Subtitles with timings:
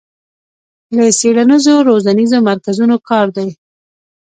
[0.95, 3.49] له څېړنیزو روزنیزو مرکزونو کار دی